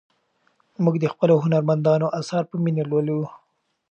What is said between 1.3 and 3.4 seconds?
هنرمندانو اثار په مینه لولو.